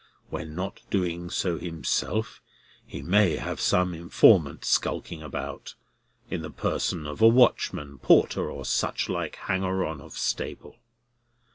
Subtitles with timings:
[0.31, 2.41] When not doing so himself,
[2.87, 5.75] he may have some informant skulking about,
[6.27, 10.77] in the person of a watchman, porter, or such like hanger on of Staple.